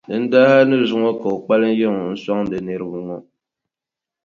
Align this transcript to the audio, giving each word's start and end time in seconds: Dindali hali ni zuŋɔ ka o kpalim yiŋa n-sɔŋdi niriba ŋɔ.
Dindali 0.09 0.45
hali 0.51 0.63
ni 0.77 0.87
zuŋɔ 0.89 1.09
ka 1.21 1.27
o 1.35 1.41
kpalim 1.43 1.73
yiŋa 1.79 2.03
n-sɔŋdi 2.13 2.57
niriba 2.65 2.99
ŋɔ. 3.07 3.17